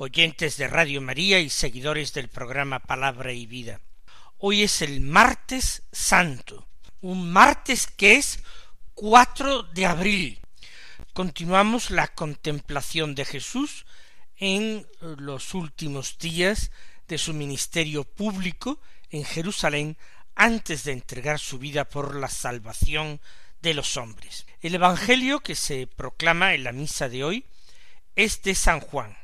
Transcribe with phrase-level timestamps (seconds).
[0.00, 3.80] oyentes de Radio María y seguidores del programa Palabra y Vida.
[4.38, 6.68] Hoy es el martes santo,
[7.00, 8.40] un martes que es
[8.94, 10.38] 4 de abril.
[11.14, 13.86] Continuamos la contemplación de Jesús
[14.36, 16.70] en los últimos días
[17.08, 18.80] de su ministerio público
[19.10, 19.96] en Jerusalén
[20.36, 23.20] antes de entregar su vida por la salvación
[23.62, 24.46] de los hombres.
[24.60, 27.44] El Evangelio que se proclama en la misa de hoy
[28.14, 29.17] es de San Juan,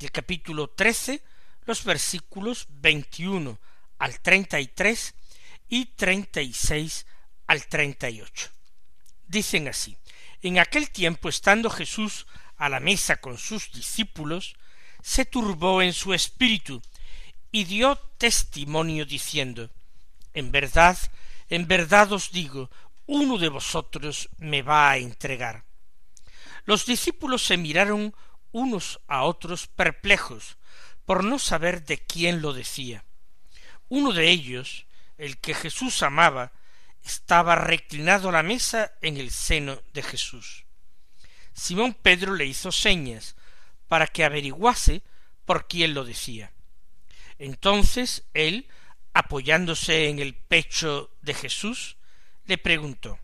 [0.00, 1.22] del capítulo trece,
[1.66, 3.60] los versículos veintiuno
[3.98, 5.14] al treinta y tres
[5.68, 7.06] y treinta y seis
[7.46, 8.48] al treinta y ocho.
[9.28, 9.96] Dicen así,
[10.42, 14.56] en aquel tiempo estando Jesús a la mesa con sus discípulos,
[15.02, 16.82] se turbó en su espíritu
[17.52, 19.70] y dio testimonio diciendo,
[20.32, 20.98] En verdad,
[21.50, 22.70] en verdad os digo,
[23.06, 25.64] uno de vosotros me va a entregar.
[26.64, 28.14] Los discípulos se miraron
[28.52, 30.56] unos a otros perplejos,
[31.04, 33.04] por no saber de quién lo decía.
[33.88, 34.86] Uno de ellos,
[35.18, 36.52] el que Jesús amaba,
[37.04, 40.64] estaba reclinado a la mesa en el seno de Jesús.
[41.52, 43.36] Simón Pedro le hizo señas
[43.88, 45.02] para que averiguase
[45.44, 46.52] por quién lo decía.
[47.38, 48.68] Entonces él,
[49.14, 51.96] apoyándose en el pecho de Jesús,
[52.44, 53.18] le preguntó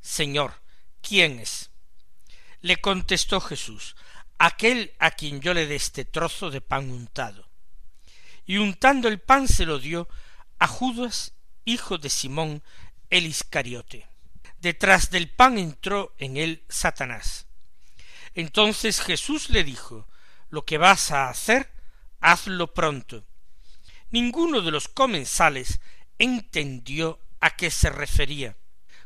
[0.00, 0.54] Señor,
[1.00, 1.70] ¿quién es?
[2.60, 3.94] Le contestó Jesús
[4.38, 7.48] aquel a quien yo le dé este trozo de pan untado.
[8.46, 10.08] Y untando el pan se lo dio
[10.58, 11.34] a Judas,
[11.64, 12.62] hijo de Simón
[13.10, 14.06] el Iscariote.
[14.60, 17.46] Detrás del pan entró en él Satanás.
[18.34, 20.08] Entonces Jesús le dijo
[20.50, 21.70] Lo que vas a hacer,
[22.20, 23.24] hazlo pronto.
[24.10, 25.80] Ninguno de los comensales
[26.18, 28.56] entendió a qué se refería.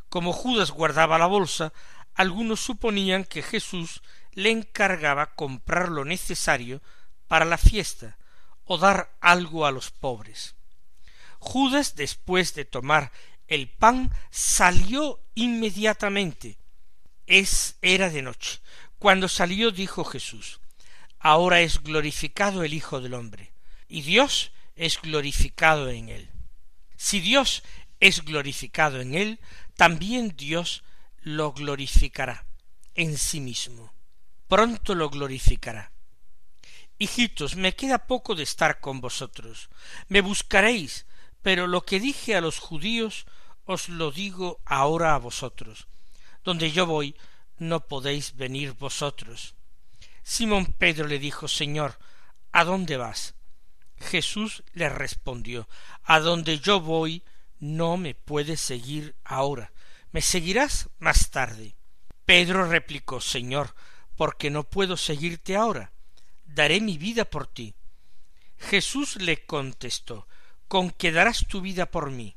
[0.09, 1.73] Como Judas guardaba la bolsa,
[2.15, 4.03] algunos suponían que Jesús
[4.35, 6.83] le encargaba comprar lo necesario
[7.29, 8.19] para la fiesta
[8.65, 10.55] o dar algo a los pobres.
[11.39, 13.13] Judas, después de tomar
[13.49, 16.59] el pan, salió inmediatamente.
[17.27, 18.61] Es era de noche.
[18.99, 20.61] Cuando salió dijo Jesús
[21.19, 23.53] Ahora es glorificado el Hijo del hombre,
[23.87, 26.31] y Dios es glorificado en él.
[26.97, 27.63] Si Dios
[28.01, 29.41] es glorificado en él,
[29.77, 30.83] también Dios
[31.21, 32.45] lo glorificará
[32.95, 33.93] en sí mismo
[34.53, 35.93] pronto lo glorificará.
[36.99, 39.71] Hijitos, me queda poco de estar con vosotros.
[40.09, 41.07] Me buscaréis,
[41.41, 43.25] pero lo que dije a los judíos
[43.65, 45.89] os lo digo ahora a vosotros.
[46.45, 47.17] Donde yo voy,
[47.57, 49.55] no podéis venir vosotros.
[50.23, 51.99] Simón Pedro le dijo Señor,
[52.53, 53.35] ¿a dónde vas?
[53.97, 55.67] Jesús le respondió
[56.03, 57.25] A donde yo voy
[57.59, 59.73] no me puedes seguir ahora,
[60.11, 61.75] me seguirás más tarde.
[62.27, 63.75] Pedro replicó Señor,
[64.17, 65.93] porque no puedo seguirte ahora.
[66.45, 67.75] Daré mi vida por ti.
[68.59, 70.27] Jesús le contestó
[70.69, 72.37] con que darás tu vida por mí.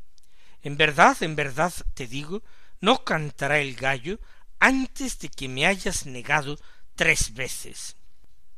[0.62, 2.41] En verdad, en verdad te digo,
[2.81, 4.19] no cantará el gallo
[4.59, 6.58] antes de que me hayas negado
[6.96, 7.96] tres veces.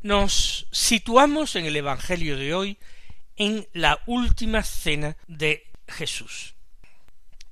[0.01, 2.77] Nos situamos en el Evangelio de hoy
[3.35, 6.55] en la última cena de Jesús.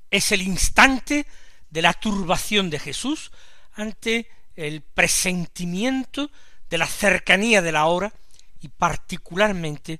[0.09, 1.25] Es el instante
[1.70, 3.31] de la turbación de Jesús
[3.74, 6.32] ante el presentimiento
[6.70, 8.14] de la cercanía de la hora
[8.62, 10.00] y particularmente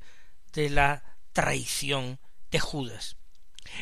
[0.54, 2.20] de la traición
[2.52, 3.18] de Judas.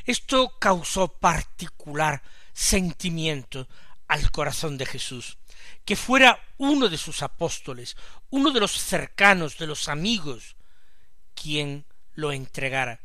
[0.05, 2.23] Esto causó particular
[2.53, 3.67] sentimiento
[4.07, 5.37] al corazón de Jesús,
[5.85, 7.95] que fuera uno de sus apóstoles,
[8.29, 10.55] uno de los cercanos, de los amigos,
[11.35, 12.99] quien lo entregara.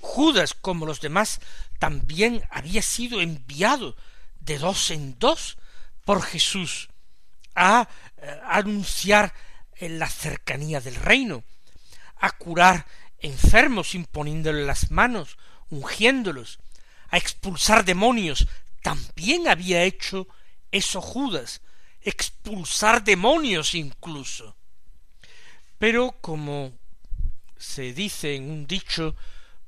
[0.00, 1.40] Judas, como los demás,
[1.78, 3.96] también había sido enviado
[4.40, 5.58] de dos en dos
[6.04, 6.88] por Jesús
[7.54, 9.32] a, eh, anunciar
[9.76, 11.44] en la cercanía del reino,
[12.16, 12.86] a curar
[13.18, 15.38] enfermos imponiéndoles las manos,
[15.70, 16.58] ungiéndolos,
[17.08, 18.46] a expulsar demonios.
[18.82, 20.28] También había hecho
[20.70, 21.60] eso Judas,
[22.00, 24.56] expulsar demonios incluso.
[25.78, 26.72] Pero como
[27.58, 29.16] se dice en un dicho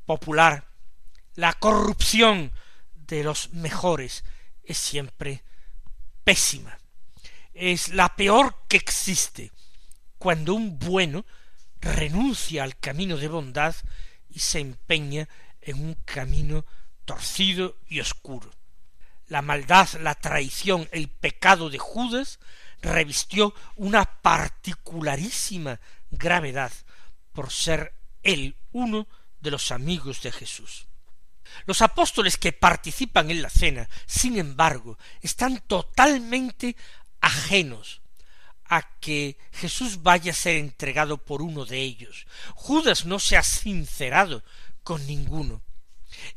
[0.07, 0.65] popular,
[1.35, 2.53] la corrupción
[2.95, 4.25] de los mejores
[4.63, 5.43] es siempre
[6.23, 6.79] pésima
[7.55, 9.53] es la peor que existe,
[10.19, 11.25] cuando un bueno
[11.81, 13.75] renuncia al camino de bondad
[14.29, 15.29] y se empeña
[15.61, 16.65] en un camino
[17.05, 18.51] torcido y oscuro.
[19.29, 22.39] La maldad, la traición, el pecado de Judas
[22.83, 25.81] revistió una particularísima
[26.11, 26.73] gravedad
[27.33, 29.07] por ser él uno
[29.41, 30.87] de los amigos de Jesús.
[31.67, 36.77] Los apóstoles que participan en la cena, sin embargo, están totalmente
[37.25, 38.03] ajenos
[38.67, 42.27] a que Jesús vaya a ser entregado por uno de ellos.
[42.55, 44.43] Judas no se ha sincerado
[44.83, 45.63] con ninguno.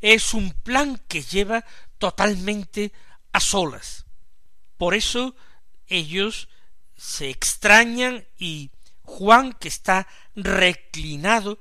[0.00, 1.64] Es un plan que lleva
[1.98, 2.92] totalmente
[3.32, 4.06] a solas.
[4.76, 5.36] Por eso
[5.86, 6.48] ellos
[6.96, 8.70] se extrañan y
[9.02, 11.58] Juan, que está reclinado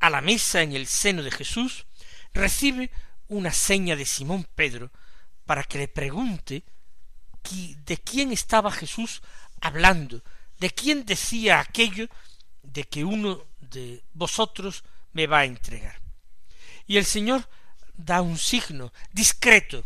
[0.00, 1.86] a la mesa en el seno de Jesús,
[2.32, 2.90] recibe
[3.28, 4.90] una seña de Simón Pedro
[5.46, 6.64] para que le pregunte
[7.50, 9.22] de quién estaba Jesús
[9.60, 10.22] hablando,
[10.58, 12.08] de quién decía aquello
[12.62, 16.00] de que uno de vosotros me va a entregar.
[16.86, 17.48] Y el Señor
[17.96, 19.84] da un signo discreto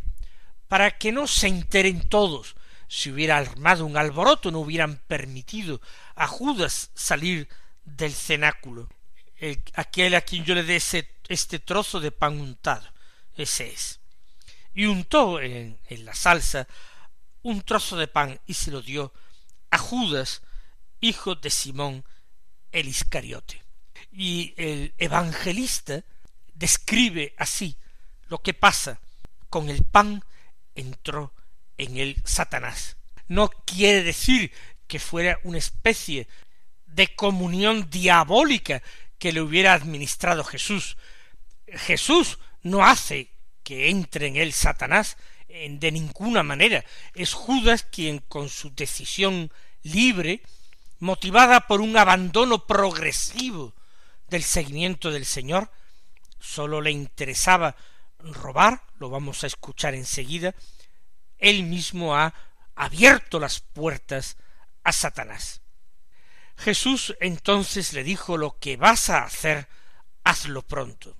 [0.66, 2.56] para que no se enteren todos.
[2.88, 5.80] Si hubiera armado un alboroto no hubieran permitido
[6.14, 7.48] a Judas salir
[7.84, 8.88] del cenáculo.
[9.74, 12.88] aquel a quien yo le dé este trozo de pan untado.
[13.36, 14.00] Ese es.
[14.74, 16.66] Y untó en, en la salsa
[17.48, 19.10] un trozo de pan y se lo dio
[19.70, 20.42] a Judas,
[21.00, 22.04] hijo de Simón
[22.72, 23.64] el Iscariote.
[24.12, 26.04] Y el evangelista
[26.52, 27.78] describe así
[28.28, 29.00] lo que pasa
[29.48, 30.22] con el pan
[30.74, 31.32] entró
[31.78, 32.98] en el Satanás.
[33.28, 34.52] No quiere decir
[34.86, 36.28] que fuera una especie
[36.84, 38.82] de comunión diabólica
[39.18, 40.98] que le hubiera administrado Jesús.
[41.66, 43.30] Jesús no hace
[43.62, 45.16] que entre en él Satanás
[45.48, 46.84] de ninguna manera.
[47.14, 49.50] Es Judas quien con su decisión
[49.82, 50.42] libre,
[50.98, 53.74] motivada por un abandono progresivo
[54.28, 55.70] del seguimiento del Señor,
[56.38, 57.76] sólo le interesaba
[58.18, 60.54] robar, lo vamos a escuchar enseguida,
[61.38, 62.34] él mismo ha
[62.74, 64.36] abierto las puertas
[64.84, 65.62] a Satanás.
[66.56, 69.68] Jesús entonces le dijo lo que vas a hacer,
[70.24, 71.16] hazlo pronto.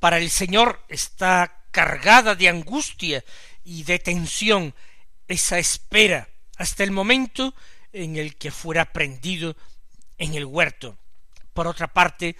[0.00, 3.24] Para el Señor está cargada de angustia
[3.64, 4.72] y de tensión
[5.26, 7.52] esa espera hasta el momento
[7.92, 9.56] en el que fuera prendido
[10.16, 10.96] en el huerto.
[11.52, 12.36] Por otra parte,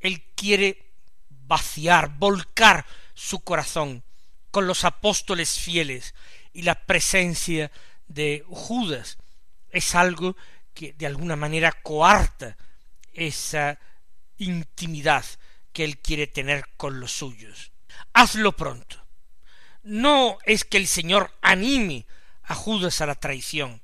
[0.00, 0.86] él quiere
[1.28, 4.02] vaciar, volcar su corazón
[4.50, 6.14] con los apóstoles fieles
[6.54, 7.70] y la presencia
[8.06, 9.18] de Judas
[9.68, 10.34] es algo
[10.72, 12.56] que de alguna manera coarta
[13.12, 13.78] esa
[14.38, 15.26] intimidad
[15.74, 17.70] que él quiere tener con los suyos.
[18.12, 19.04] Hazlo pronto.
[19.82, 22.06] No es que el Señor anime
[22.42, 23.80] a Judas a la traición.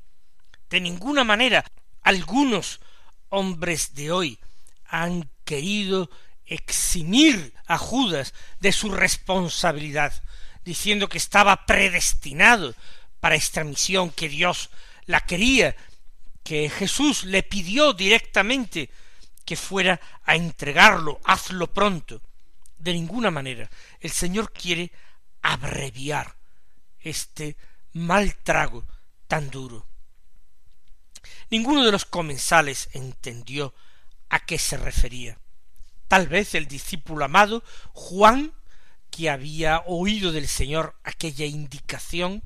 [0.70, 1.64] De ninguna manera
[2.02, 2.80] algunos
[3.28, 4.38] hombres de hoy
[4.86, 6.10] han querido
[6.46, 10.12] eximir a Judas de su responsabilidad,
[10.64, 12.74] diciendo que estaba predestinado
[13.20, 14.70] para esta misión, que Dios
[15.06, 15.74] la quería,
[16.42, 18.90] que Jesús le pidió directamente
[19.44, 22.20] que fuera a entregarlo, hazlo pronto.
[22.84, 23.70] De ninguna manera.
[23.98, 24.92] El Señor quiere
[25.40, 26.36] abreviar
[27.00, 27.56] este
[27.94, 28.84] mal trago
[29.26, 29.86] tan duro.
[31.48, 33.72] Ninguno de los comensales entendió
[34.28, 35.38] a qué se refería.
[36.08, 37.64] Tal vez el discípulo amado
[37.94, 38.52] Juan,
[39.10, 42.42] que había oído del Señor aquella indicación,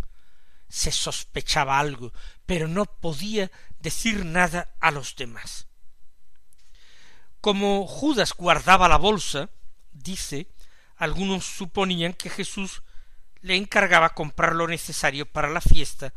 [0.68, 2.12] se sospechaba algo,
[2.46, 5.66] pero no podía decir nada a los demás.
[7.40, 9.50] Como Judas guardaba la bolsa,
[10.02, 10.48] dice,
[10.96, 12.82] algunos suponían que Jesús
[13.40, 16.12] le encargaba comprar lo necesario para la fiesta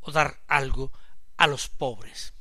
[0.00, 0.92] o dar algo
[1.36, 2.32] a los pobres.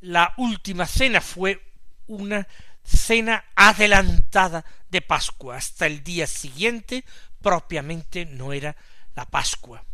[0.00, 1.62] La última cena fue
[2.06, 2.46] una
[2.84, 5.56] cena adelantada de Pascua.
[5.56, 7.04] Hasta el día siguiente
[7.40, 8.76] propiamente no era
[9.14, 9.84] la Pascua.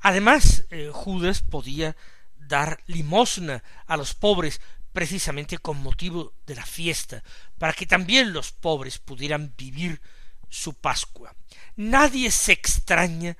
[0.00, 1.96] Además, eh, Judas podía
[2.36, 4.60] dar limosna a los pobres
[4.98, 7.22] precisamente con motivo de la fiesta,
[7.56, 10.00] para que también los pobres pudieran vivir
[10.48, 11.36] su Pascua.
[11.76, 13.36] Nadie se extraña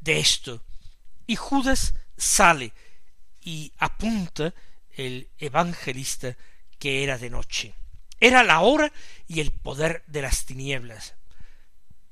[0.00, 0.64] de esto.
[1.26, 2.72] Y Judas sale
[3.42, 4.54] y apunta
[4.96, 6.38] el evangelista
[6.78, 7.74] que era de noche.
[8.18, 8.90] Era la hora
[9.28, 11.16] y el poder de las tinieblas.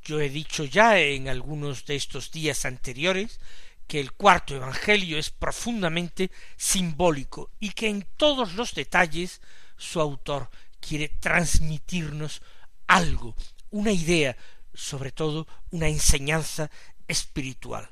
[0.02, 3.40] Yo he dicho ya en algunos de estos días anteriores
[3.86, 9.40] que el cuarto Evangelio es profundamente simbólico y que en todos los detalles
[9.76, 12.42] su autor quiere transmitirnos
[12.86, 13.36] algo,
[13.70, 14.36] una idea,
[14.74, 16.70] sobre todo una enseñanza
[17.08, 17.90] espiritual.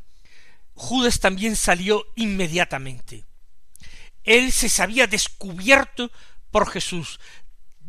[0.75, 3.25] Judas también salió inmediatamente.
[4.25, 6.11] Él se había descubierto
[6.51, 7.21] por Jesús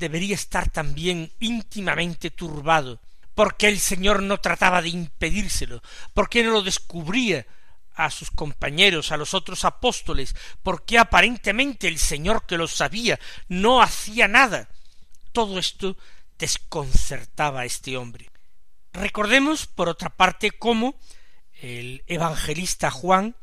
[0.01, 3.00] debería estar también íntimamente turbado,
[3.36, 5.81] porque el Señor no trataba de impedírselo,
[6.13, 7.46] porque no lo descubría
[7.95, 13.81] a sus compañeros, a los otros apóstoles, porque aparentemente el Señor que lo sabía no
[13.81, 14.69] hacía nada.
[15.31, 15.98] Todo esto
[16.38, 18.29] desconcertaba a este hombre.
[18.93, 20.95] Recordemos, por otra parte, cómo
[21.62, 23.36] el evangelista Juan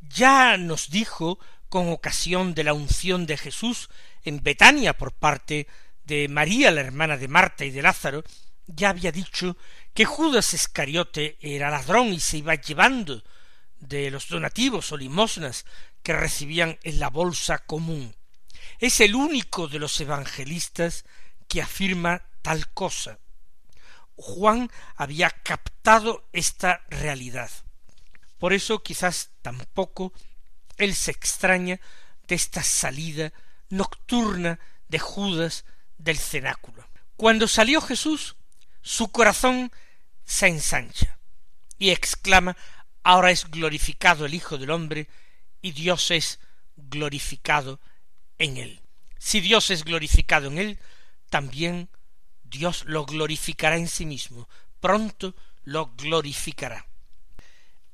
[0.00, 1.38] ya nos dijo,
[1.68, 3.90] con ocasión de la unción de Jesús
[4.22, 5.66] en Betania por parte
[6.04, 8.24] de María, la hermana de Marta y de Lázaro,
[8.66, 9.56] ya había dicho
[9.94, 13.22] que Judas Iscariote era ladrón y se iba llevando
[13.88, 15.64] de los donativos o limosnas
[16.02, 18.14] que recibían en la bolsa común.
[18.78, 21.04] Es el único de los evangelistas
[21.48, 23.18] que afirma tal cosa.
[24.16, 27.50] Juan había captado esta realidad.
[28.38, 30.12] Por eso quizás tampoco
[30.76, 31.80] él se extraña
[32.26, 33.32] de esta salida
[33.68, 35.64] nocturna de Judas
[35.98, 36.86] del cenáculo.
[37.16, 38.36] Cuando salió Jesús,
[38.82, 39.72] su corazón
[40.24, 41.18] se ensancha
[41.78, 42.56] y exclama
[43.06, 45.08] ahora es glorificado el Hijo del Hombre
[45.62, 46.40] y Dios es
[46.76, 47.78] glorificado
[48.36, 48.80] en él.
[49.16, 50.78] Si Dios es glorificado en él,
[51.30, 51.88] también
[52.42, 54.48] Dios lo glorificará en sí mismo,
[54.80, 56.84] pronto lo glorificará.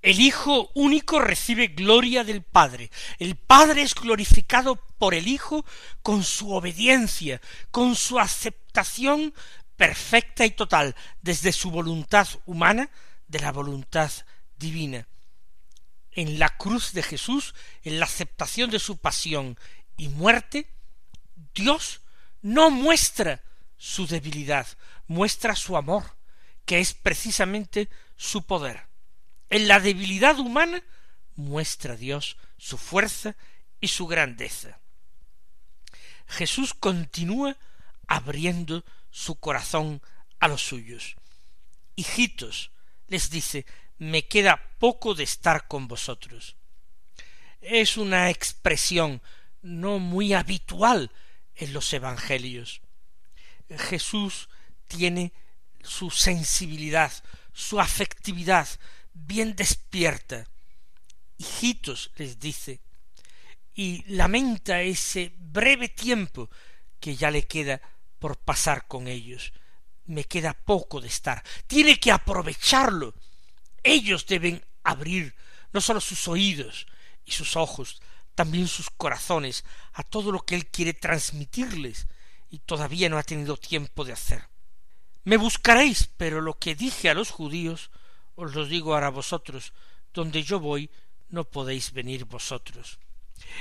[0.01, 2.91] El Hijo único recibe gloria del Padre.
[3.19, 5.67] El Padre es glorificado por el Hijo
[6.03, 9.35] con su obediencia, con su aceptación
[9.77, 12.89] perfecta y total, desde su voluntad humana
[13.29, 14.11] de la voluntad
[14.63, 15.07] divina.
[16.13, 19.59] En la cruz de Jesús, en la aceptación de su pasión
[19.97, 20.71] y muerte,
[21.55, 22.01] Dios
[22.41, 23.43] no muestra
[23.77, 24.67] su debilidad,
[25.07, 26.17] muestra su amor,
[26.65, 28.87] que es precisamente su poder.
[29.51, 30.83] En la debilidad humana
[31.35, 33.37] muestra Dios su fuerza
[33.81, 34.79] y su grandeza.
[36.27, 37.57] Jesús continúa
[38.07, 40.01] abriendo su corazón
[40.39, 41.17] a los suyos.
[41.97, 42.71] Hijitos,
[43.09, 43.67] les dice,
[44.03, 46.57] me queda poco de estar con vosotros.
[47.61, 49.23] Es una expresión
[49.63, 51.13] no muy habitual
[51.55, 52.81] en los evangelios.
[53.71, 54.49] Jesús
[54.89, 55.33] tiene
[55.85, 57.13] su sensibilidad,
[57.53, 58.69] su afectividad
[59.13, 60.49] bien despierta.
[61.39, 62.81] Hijitos, les dice,
[63.73, 66.51] y lamenta ese breve tiempo
[66.99, 67.81] que ya le queda
[68.19, 69.53] por pasar con ellos.
[70.07, 71.45] Me queda poco de estar.
[71.69, 73.15] Tiene que aprovecharlo
[73.83, 75.35] ellos deben abrir
[75.73, 76.87] no sólo sus oídos
[77.25, 78.01] y sus ojos,
[78.35, 82.07] también sus corazones a todo lo que Él quiere transmitirles
[82.51, 84.49] y todavía no ha tenido tiempo de hacer.
[85.25, 87.91] Me buscaréis, pero lo que dije a los judíos
[88.35, 89.73] os lo digo ahora a vosotros,
[90.13, 90.91] donde yo voy
[91.29, 92.99] no podéis venir vosotros.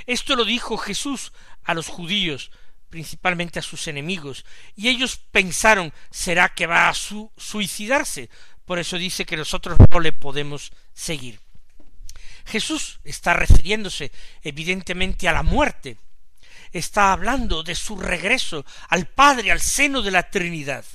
[0.06, 1.32] Esto lo dijo Jesús
[1.64, 2.52] a los judíos,
[2.90, 8.30] principalmente a sus enemigos, y ellos pensaron será que va a suicidarse,
[8.72, 11.42] por eso dice que nosotros no le podemos seguir.
[12.46, 14.14] Jesús está refiriéndose
[14.44, 15.98] evidentemente a la muerte,
[16.72, 20.86] está hablando de su regreso al Padre, al seno de la Trinidad.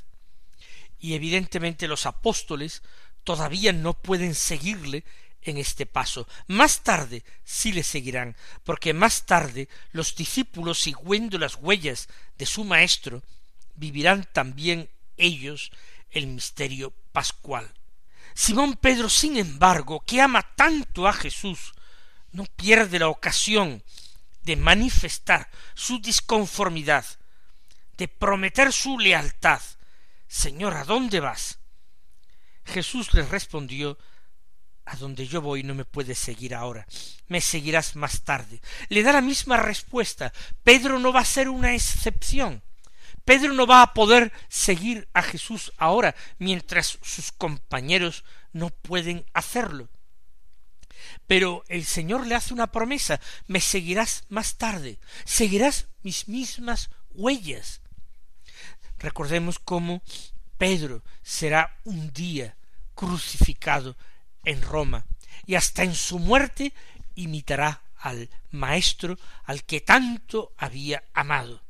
[1.00, 2.80] Y evidentemente los apóstoles
[3.24, 5.04] todavía no pueden seguirle
[5.42, 6.26] en este paso.
[6.46, 12.64] Más tarde sí le seguirán, porque más tarde los discípulos, siguiendo las huellas de su
[12.64, 13.22] Maestro,
[13.74, 15.72] vivirán también ellos
[16.10, 17.72] el misterio pascual.
[18.34, 21.72] Simón Pedro, sin embargo, que ama tanto a Jesús,
[22.32, 23.82] no pierde la ocasión
[24.42, 27.04] de manifestar su disconformidad,
[27.96, 29.60] de prometer su lealtad.
[30.28, 31.58] Señor, ¿a dónde vas?
[32.64, 33.96] Jesús le respondió
[34.84, 36.86] A donde yo voy no me puedes seguir ahora,
[37.26, 38.60] me seguirás más tarde.
[38.88, 40.32] Le da la misma respuesta.
[40.62, 42.62] Pedro no va a ser una excepción.
[43.26, 49.88] Pedro no va a poder seguir a Jesús ahora, mientras sus compañeros no pueden hacerlo.
[51.26, 57.80] Pero el Señor le hace una promesa, me seguirás más tarde, seguirás mis mismas huellas.
[59.00, 60.02] Recordemos cómo
[60.56, 62.56] Pedro será un día
[62.94, 63.96] crucificado
[64.44, 65.04] en Roma,
[65.46, 66.72] y hasta en su muerte
[67.16, 71.65] imitará al Maestro al que tanto había amado.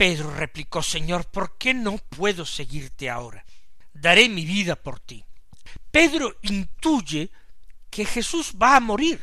[0.00, 3.44] Pedro replicó Señor, ¿por qué no puedo seguirte ahora?
[3.92, 5.26] Daré mi vida por ti.
[5.90, 7.30] Pedro intuye
[7.90, 9.22] que Jesús va a morir.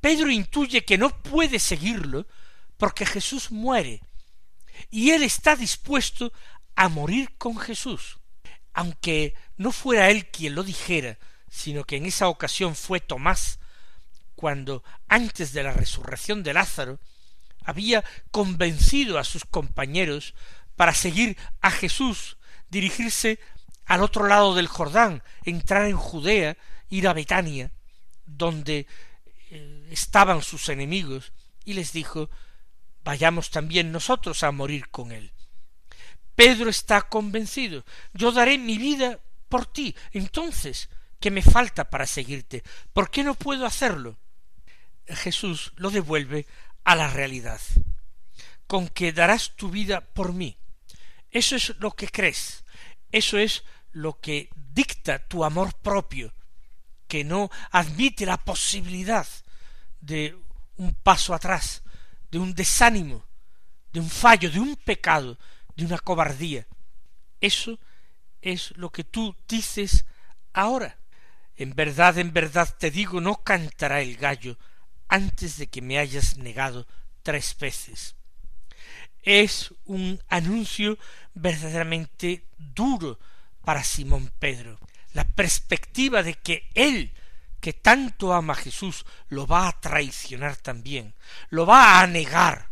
[0.00, 2.24] Pedro intuye que no puede seguirlo
[2.76, 4.00] porque Jesús muere.
[4.92, 6.32] Y él está dispuesto
[6.76, 8.18] a morir con Jesús.
[8.74, 11.18] Aunque no fuera él quien lo dijera,
[11.50, 13.58] sino que en esa ocasión fue Tomás,
[14.36, 17.00] cuando antes de la resurrección de Lázaro,
[17.64, 20.34] había convencido a sus compañeros
[20.76, 22.36] para seguir a Jesús,
[22.68, 23.38] dirigirse
[23.86, 26.56] al otro lado del Jordán, entrar en Judea,
[26.88, 27.72] ir a Betania,
[28.26, 28.86] donde
[29.50, 31.32] eh, estaban sus enemigos,
[31.64, 32.30] y les dijo
[33.04, 35.32] vayamos también nosotros a morir con él.
[36.34, 39.94] Pedro está convencido, yo daré mi vida por ti.
[40.10, 40.88] Entonces,
[41.20, 42.64] ¿qué me falta para seguirte?
[42.92, 44.18] ¿Por qué no puedo hacerlo?
[45.06, 46.46] Jesús lo devuelve
[46.84, 47.60] a la realidad,
[48.66, 50.56] con que darás tu vida por mí.
[51.30, 52.64] Eso es lo que crees,
[53.10, 56.32] eso es lo que dicta tu amor propio,
[57.08, 59.26] que no admite la posibilidad
[60.00, 60.36] de
[60.76, 61.82] un paso atrás,
[62.30, 63.24] de un desánimo,
[63.92, 65.38] de un fallo, de un pecado,
[65.76, 66.66] de una cobardía.
[67.40, 67.78] Eso
[68.42, 70.04] es lo que tú dices
[70.52, 70.98] ahora.
[71.56, 74.58] En verdad, en verdad te digo, no cantará el gallo
[75.08, 76.86] antes de que me hayas negado
[77.22, 78.14] tres veces.
[79.22, 80.98] Es un anuncio
[81.34, 83.18] verdaderamente duro
[83.64, 84.78] para Simón Pedro.
[85.12, 87.12] La perspectiva de que él
[87.64, 91.14] que tanto ama a Jesús lo va a traicionar también,
[91.48, 92.68] lo va a negar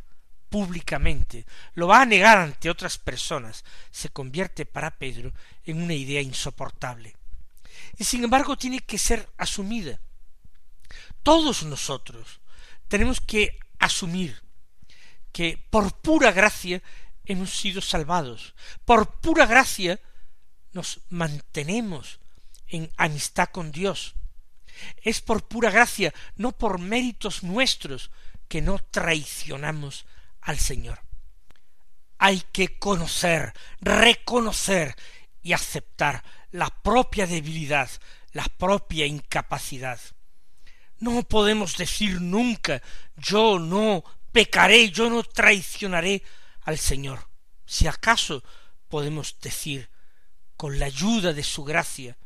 [0.50, 5.32] públicamente, lo va a negar ante otras personas, se convierte para Pedro
[5.64, 7.16] en una idea insoportable.
[7.96, 9.98] Y sin embargo tiene que ser asumida.
[11.22, 12.40] Todos nosotros
[12.88, 14.42] tenemos que asumir
[15.32, 16.82] que por pura gracia
[17.24, 20.00] hemos sido salvados, por pura gracia
[20.72, 22.20] nos mantenemos
[22.68, 24.14] en amistad con Dios,
[25.02, 28.10] es por pura gracia, no por méritos nuestros,
[28.48, 30.06] que no traicionamos
[30.40, 31.00] al Señor.
[32.18, 34.94] Hay que conocer, reconocer
[35.42, 37.90] y aceptar la propia debilidad,
[38.32, 40.00] la propia incapacidad.
[41.02, 42.80] No podemos decir nunca
[43.16, 46.22] yo no pecaré, yo no traicionaré
[46.60, 47.28] al Señor.
[47.66, 48.44] Si acaso
[48.86, 49.90] podemos decir
[50.56, 52.16] con la ayuda de su gracia,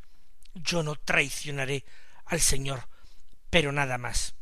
[0.53, 1.87] yo no traicionaré
[2.27, 2.87] al Señor,
[3.49, 4.35] pero nada más.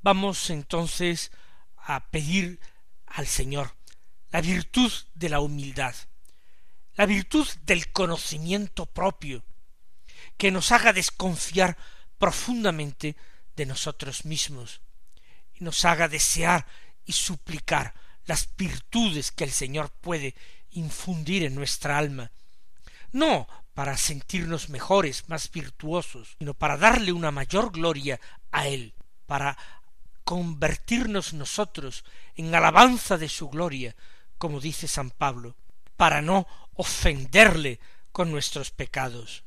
[0.00, 1.32] Vamos entonces
[1.76, 2.60] a pedir
[3.04, 3.76] al Señor
[4.30, 5.94] la virtud de la humildad,
[6.94, 9.44] la virtud del conocimiento propio,
[10.38, 11.76] que nos haga desconfiar
[12.22, 13.16] profundamente
[13.56, 14.80] de nosotros mismos,
[15.54, 16.64] y nos haga desear
[17.04, 17.94] y suplicar
[18.26, 20.36] las virtudes que el Señor puede
[20.70, 22.30] infundir en nuestra alma,
[23.10, 28.20] no para sentirnos mejores, más virtuosos, sino para darle una mayor gloria
[28.52, 28.94] a Él,
[29.26, 29.58] para
[30.22, 32.04] convertirnos nosotros
[32.36, 33.96] en alabanza de su gloria,
[34.38, 35.56] como dice San Pablo,
[35.96, 37.80] para no ofenderle
[38.12, 39.42] con nuestros pecados.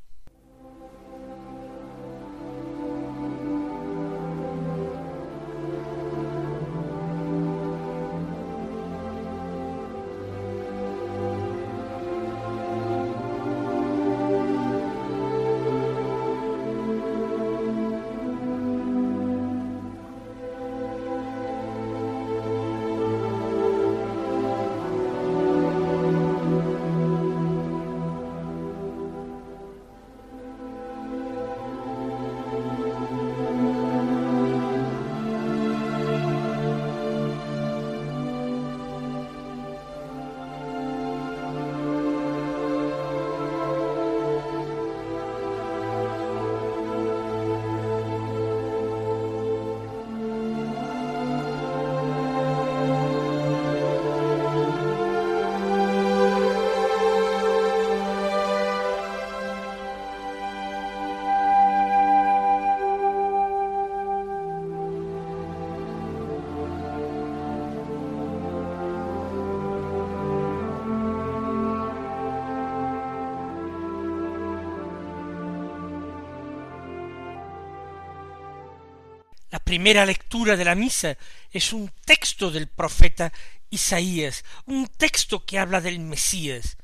[79.55, 81.17] La primera lectura de la misa
[81.49, 83.31] es un texto del profeta
[83.69, 86.75] Isaías, un texto que habla del Mesías,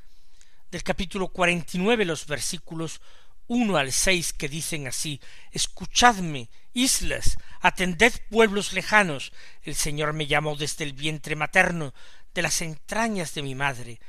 [0.71, 3.01] del capítulo cuarenta y nueve, los versículos
[3.47, 5.19] uno al seis que dicen así
[5.51, 11.93] Escuchadme, islas, atended pueblos lejanos, el Señor me llamó desde el vientre materno,
[12.33, 13.99] de las entrañas de mi madre,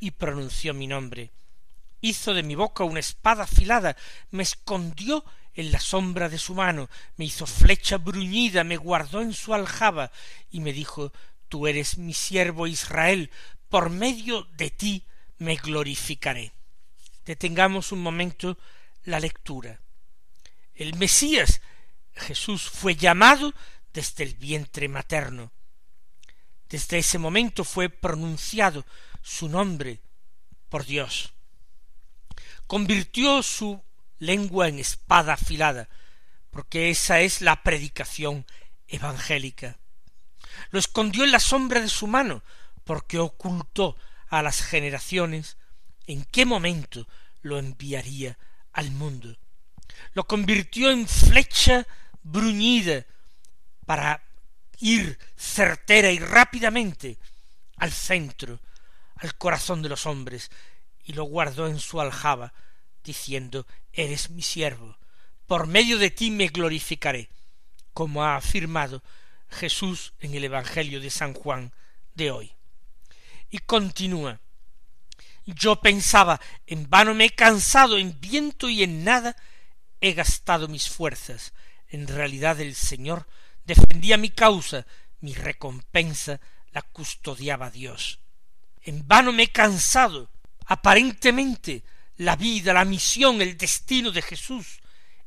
[0.00, 1.30] y pronunció mi nombre.
[2.00, 3.96] Hizo de mi boca una espada afilada,
[4.32, 9.32] me escondió en la sombra de su mano, me hizo flecha bruñida, me guardó en
[9.32, 10.10] su aljaba,
[10.50, 11.12] y me dijo
[11.48, 13.30] Tú eres mi siervo Israel,
[13.68, 15.04] por medio de ti
[15.38, 16.52] me glorificaré.
[17.24, 18.58] Detengamos un momento
[19.04, 19.80] la lectura.
[20.74, 21.60] El Mesías
[22.14, 23.54] Jesús fue llamado
[23.92, 25.52] desde el vientre materno.
[26.68, 28.86] Desde ese momento fue pronunciado
[29.22, 30.00] su nombre
[30.68, 31.32] por Dios.
[32.66, 33.82] Convirtió su
[34.22, 35.88] lengua en espada afilada,
[36.50, 38.46] porque esa es la predicación
[38.86, 39.78] evangélica.
[40.70, 42.44] Lo escondió en la sombra de su mano,
[42.84, 43.96] porque ocultó
[44.28, 45.56] a las generaciones
[46.06, 47.08] en qué momento
[47.42, 48.38] lo enviaría
[48.72, 49.36] al mundo.
[50.14, 51.84] Lo convirtió en flecha
[52.22, 53.04] bruñida
[53.86, 54.22] para
[54.78, 57.18] ir certera y rápidamente
[57.76, 58.60] al centro,
[59.16, 60.48] al corazón de los hombres,
[61.02, 62.52] y lo guardó en su aljaba,
[63.02, 64.96] diciendo Eres mi siervo,
[65.46, 67.28] por medio de ti me glorificaré,
[67.92, 69.02] como ha afirmado
[69.48, 71.72] Jesús en el Evangelio de San Juan
[72.14, 72.52] de hoy.
[73.50, 74.40] Y continúa
[75.44, 79.36] yo pensaba, en vano me he cansado, en viento y en nada
[80.00, 81.52] he gastado mis fuerzas.
[81.88, 83.26] En realidad el Señor
[83.64, 84.86] defendía mi causa,
[85.20, 88.20] mi recompensa la custodiaba Dios.
[88.82, 90.30] En vano me he cansado.
[90.66, 91.82] Aparentemente
[92.16, 94.80] la vida, la misión, el destino de Jesús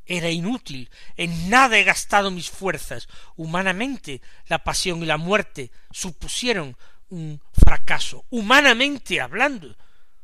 [0.06, 3.08] era inútil, en nada he gastado mis fuerzas.
[3.34, 6.76] Humanamente la pasión y la muerte supusieron
[7.08, 9.76] un fracaso, humanamente hablando,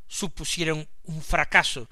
[0.07, 1.89] supusieron un fracaso.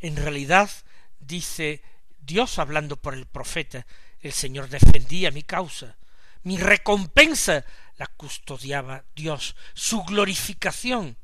[0.00, 0.70] En realidad,
[1.18, 1.82] dice
[2.18, 3.86] Dios hablando por el profeta,
[4.20, 5.96] el Señor defendía mi causa,
[6.42, 7.64] mi recompensa
[7.96, 11.18] la custodiaba Dios, su glorificación,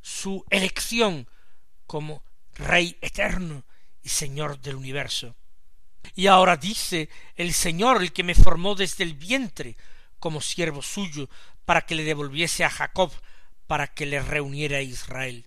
[0.00, 1.28] su elección
[1.88, 2.22] como
[2.54, 3.64] Rey eterno
[4.04, 5.34] y Señor del universo.
[6.14, 9.76] Y ahora dice el Señor, el que me formó desde el vientre,
[10.20, 11.28] como siervo suyo,
[11.64, 13.10] para que le devolviese a Jacob
[13.68, 15.46] para que le reuniera a Israel.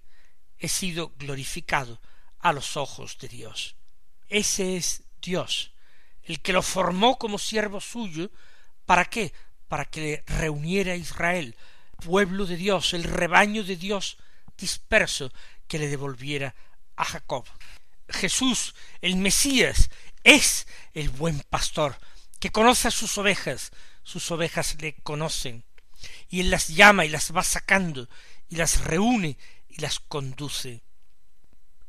[0.58, 2.00] He sido glorificado
[2.40, 3.76] a los ojos de Dios.
[4.30, 5.74] Ese es Dios,
[6.24, 8.32] el que lo formó como siervo suyo,
[8.86, 9.34] ¿para qué?
[9.68, 11.56] Para que le reuniera a Israel,
[11.98, 14.18] pueblo de Dios, el rebaño de Dios
[14.58, 15.32] disperso,
[15.72, 16.54] que le devolviera
[16.98, 17.46] a Jacob.
[18.10, 19.90] Jesús, el Mesías,
[20.26, 21.98] es el buen pastor,
[22.42, 23.72] que conoce a sus ovejas,
[24.04, 25.64] sus ovejas le conocen,
[26.28, 28.10] y él las llama y las va sacando
[28.50, 29.38] y las reúne
[29.70, 30.84] y las conduce.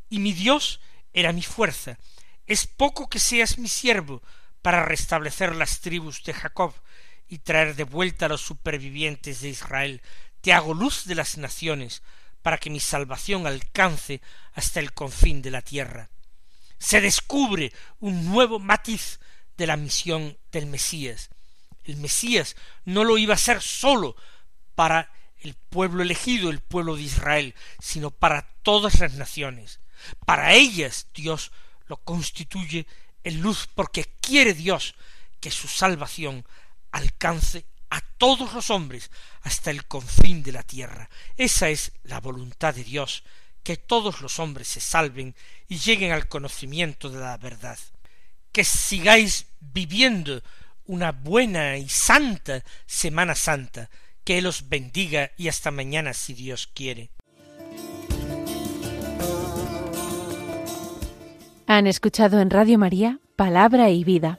[0.08, 0.78] Y mi Dios
[1.12, 1.98] era mi fuerza.
[2.46, 4.22] Es poco que seas mi siervo
[4.62, 6.72] para restablecer las tribus de Jacob
[7.26, 10.02] y traer de vuelta a los supervivientes de Israel.
[10.40, 12.04] Te hago luz de las naciones
[12.42, 14.20] para que mi salvación alcance
[14.54, 16.10] hasta el confín de la tierra.
[16.78, 19.20] Se descubre un nuevo matiz
[19.56, 21.30] de la misión del Mesías
[21.84, 24.16] el Mesías no lo iba a ser sólo
[24.74, 29.80] para el pueblo elegido, el pueblo de Israel, sino para todas las naciones.
[30.24, 31.50] Para ellas Dios
[31.86, 32.86] lo constituye
[33.24, 34.94] en luz porque quiere Dios
[35.40, 36.46] que su salvación
[36.92, 39.10] alcance a todos los hombres
[39.42, 41.10] hasta el confín de la tierra.
[41.36, 43.22] Esa es la voluntad de Dios,
[43.62, 45.34] que todos los hombres se salven
[45.68, 47.78] y lleguen al conocimiento de la verdad.
[48.50, 50.42] Que sigáis viviendo
[50.86, 53.90] una buena y santa Semana Santa.
[54.24, 57.10] Que Él os bendiga y hasta mañana si Dios quiere.
[61.66, 64.38] Han escuchado en Radio María Palabra y Vida.